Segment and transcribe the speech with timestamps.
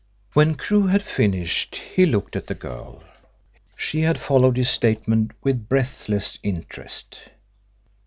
[0.33, 3.03] When Crewe had finished he looked at the girl.
[3.75, 7.19] She had followed his statement with breathless interest.